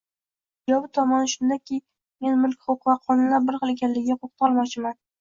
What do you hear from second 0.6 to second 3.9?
Ijobiy tomoni shundaki, men mulk huquqi va qonunlar bir xil